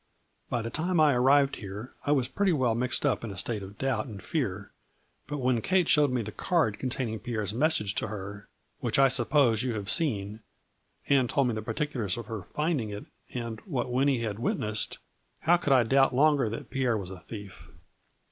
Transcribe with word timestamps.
By 0.49 0.63
the 0.63 0.71
time 0.71 0.99
I 0.99 1.13
arrived 1.13 1.57
here 1.57 1.93
I 2.07 2.11
was 2.11 2.27
pretty 2.27 2.51
well 2.51 2.73
mixed 2.73 3.05
up 3.05 3.23
in 3.23 3.29
a 3.29 3.37
state 3.37 3.61
of 3.61 3.77
doubt 3.77 4.07
and 4.07 4.19
fear, 4.19 4.71
but 5.27 5.37
when 5.37 5.61
Kate 5.61 5.87
showed 5.87 6.09
me 6.09 6.23
the 6.23 6.31
card 6.31 6.79
containing 6.79 7.19
Pierre's 7.19 7.53
mes 7.53 7.75
sage 7.75 7.93
to 7.97 8.07
her, 8.07 8.47
which 8.79 8.97
I 8.97 9.07
suppose 9.09 9.61
you 9.61 9.75
have 9.75 9.91
seen, 9.91 10.39
and 11.07 11.29
told 11.29 11.49
me 11.49 11.53
the 11.53 11.61
particulars 11.61 12.17
of 12.17 12.25
her 12.25 12.41
finding 12.41 12.89
it 12.89 13.05
and, 13.29 13.59
what 13.67 13.91
Winnie 13.91 14.21
had 14.23 14.39
witnessed, 14.39 14.97
how 15.41 15.57
could 15.57 15.71
I 15.71 15.83
doubt 15.83 16.15
longer 16.15 16.49
that 16.49 16.71
Pierre 16.71 16.97
was 16.97 17.11
a 17.11 17.19
thief 17.19 17.69